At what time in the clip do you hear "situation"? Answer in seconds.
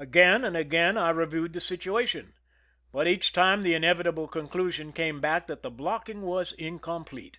1.60-2.34